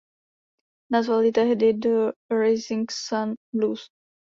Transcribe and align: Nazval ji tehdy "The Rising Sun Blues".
Nazval 0.91 1.23
ji 1.25 1.31
tehdy 1.31 1.73
"The 1.73 2.13
Rising 2.31 2.85
Sun 2.89 3.35
Blues". 3.55 3.89